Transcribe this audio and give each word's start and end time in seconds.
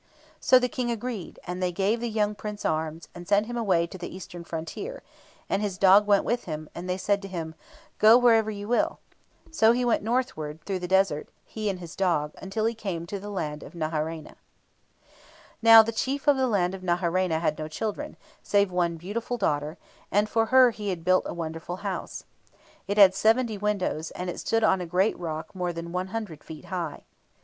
So 0.39 0.57
the 0.57 0.67
King 0.67 0.89
agreed, 0.89 1.37
and 1.45 1.61
they 1.61 1.71
gave 1.71 1.99
the 1.99 2.09
young 2.09 2.33
Prince 2.33 2.65
arms, 2.65 3.07
and 3.13 3.27
sent 3.27 3.45
him 3.45 3.55
away 3.55 3.85
to 3.85 3.99
the 3.99 4.09
eastern 4.15 4.43
frontier, 4.43 5.03
and 5.47 5.61
his 5.61 5.77
dog 5.77 6.07
went 6.07 6.25
with 6.25 6.45
him, 6.45 6.69
and 6.73 6.89
they 6.89 6.97
said 6.97 7.21
to 7.21 7.27
him, 7.27 7.53
"Go 7.99 8.17
wherever 8.17 8.49
you 8.49 8.67
will." 8.67 8.97
So 9.51 9.73
he 9.73 9.85
went 9.85 10.01
northward 10.01 10.59
through 10.65 10.79
the 10.79 10.87
desert, 10.87 11.29
he 11.45 11.69
and 11.69 11.79
his 11.79 11.95
dog, 11.95 12.33
until 12.41 12.65
he 12.65 12.73
came 12.73 13.05
to 13.05 13.19
the 13.19 13.29
land 13.29 13.61
of 13.61 13.73
Naharaina. 13.73 14.37
[Illustration: 14.39 15.13
Plate 15.61 15.61
10 15.61 15.61
STATUES 15.61 15.61
OF 15.61 15.61
KING 15.61 15.61
AMENHOTEP 15.61 15.61
III.] 15.61 15.69
Now, 15.69 15.83
the 15.83 15.91
chief 15.91 16.27
of 16.27 16.37
the 16.37 16.47
land 16.47 16.73
of 16.73 16.81
Naharaina 16.81 17.39
had 17.39 17.59
no 17.59 17.67
children, 17.67 18.17
save 18.41 18.71
one 18.71 18.97
beautiful 18.97 19.37
daughter, 19.37 19.77
and 20.11 20.27
for 20.27 20.47
her 20.47 20.71
he 20.71 20.89
had 20.89 21.05
built 21.05 21.25
a 21.27 21.33
wonderful 21.35 21.75
house. 21.85 22.23
It 22.87 22.97
had 22.97 23.13
seventy 23.13 23.59
windows, 23.59 24.09
and 24.09 24.31
it 24.31 24.39
stood 24.39 24.63
on 24.63 24.81
a 24.81 24.87
great 24.87 25.19
rock 25.19 25.53
more 25.53 25.71
than 25.71 25.91
100 25.91 26.43
feet 26.43 26.65
high. 26.65 27.03